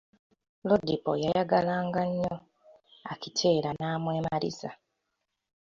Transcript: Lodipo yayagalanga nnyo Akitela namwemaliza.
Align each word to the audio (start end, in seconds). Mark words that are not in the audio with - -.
Lodipo 0.67 1.11
yayagalanga 1.23 2.01
nnyo 2.07 2.33
Akitela 3.11 3.69
namwemaliza. 3.79 4.69